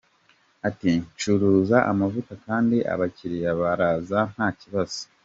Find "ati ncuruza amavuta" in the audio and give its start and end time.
0.67-2.33